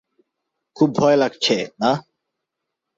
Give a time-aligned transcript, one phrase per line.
[0.75, 1.91] খুব ভয় লাগছে, না?